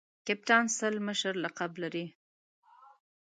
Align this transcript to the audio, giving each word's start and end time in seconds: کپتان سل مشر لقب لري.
کپتان 0.27 0.65
سل 0.77 0.95
مشر 1.07 1.33
لقب 1.43 1.71
لري. 1.81 2.05